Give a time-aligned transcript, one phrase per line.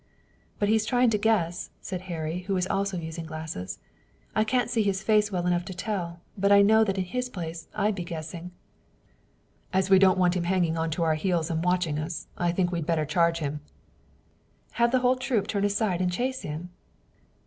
[0.57, 3.77] "But he's trying to guess," said Harry, who was also using glasses.
[4.33, 7.29] "I can't see his face well enough to tell, but I know that in his
[7.29, 8.49] place I'd be guessing."
[9.71, 12.71] "As we don't want him hanging on to our heels and watching us, I think
[12.71, 13.59] we'd better charge him."
[14.71, 16.71] "Have the whole troop turn aside and chase him?"